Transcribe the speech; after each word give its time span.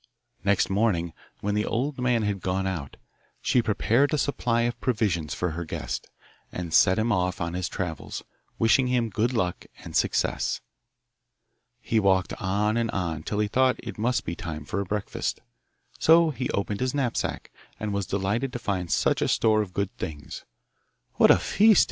Next 0.43 0.67
morning, 0.67 1.13
when 1.41 1.53
the 1.53 1.63
old 1.67 1.99
man 1.99 2.23
had 2.23 2.41
gone 2.41 2.65
out, 2.65 2.97
she 3.39 3.61
prepared 3.61 4.11
a 4.11 4.17
supply 4.17 4.61
of 4.63 4.81
provisions 4.81 5.35
for 5.35 5.51
her 5.51 5.63
guest, 5.63 6.09
and 6.51 6.73
sent 6.73 6.97
him 6.97 7.11
off 7.11 7.39
on 7.39 7.53
his 7.53 7.69
travels, 7.69 8.23
wishing 8.57 8.87
him 8.87 9.11
good 9.11 9.31
luck 9.31 9.67
and 9.83 9.95
success. 9.95 10.59
He 11.79 11.99
walked 11.99 12.33
on 12.41 12.77
and 12.77 12.89
on 12.89 13.21
till 13.21 13.37
he 13.37 13.47
thought 13.47 13.75
it 13.77 13.99
must 13.99 14.25
be 14.25 14.35
time 14.35 14.65
for 14.65 14.83
breakfast; 14.85 15.39
so 15.99 16.31
he 16.31 16.49
opened 16.49 16.79
his 16.79 16.95
knapsack, 16.95 17.51
and 17.79 17.93
was 17.93 18.07
delighted 18.07 18.51
to 18.53 18.57
find 18.57 18.89
such 18.89 19.21
a 19.21 19.27
store 19.27 19.61
of 19.61 19.71
good 19.71 19.95
things. 19.97 20.45
'What 21.17 21.29
a 21.29 21.37
feast! 21.37 21.79